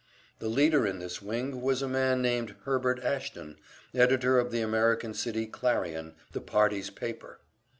[0.39, 3.57] The leader in this wing was a man named Herbert Ashton,
[3.93, 7.37] editor of the American City "Clarion," the party's paper.